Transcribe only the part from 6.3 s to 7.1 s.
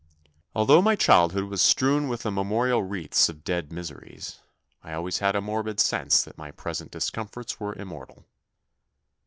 my present